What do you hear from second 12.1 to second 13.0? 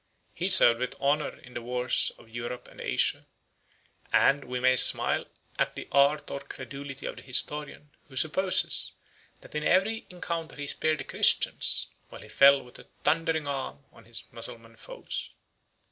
he fell with a